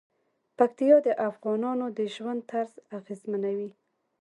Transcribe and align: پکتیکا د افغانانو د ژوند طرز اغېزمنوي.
پکتیکا 0.57 0.97
د 1.07 1.09
افغانانو 1.29 1.85
د 1.97 1.99
ژوند 2.15 2.41
طرز 2.51 2.73
اغېزمنوي. 2.97 3.69